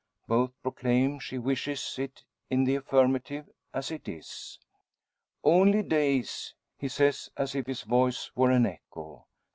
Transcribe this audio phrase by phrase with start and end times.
[0.27, 4.57] Both proclaim she wishes it in the affirmative; as it is.
[5.43, 9.27] "Only days!" he says, as if his voice were an echo.